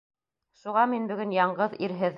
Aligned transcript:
Шуға 0.61 0.87
мин 0.95 1.07
бөгөн 1.13 1.37
яңғыҙ, 1.39 1.79
ирһеҙ! 1.89 2.09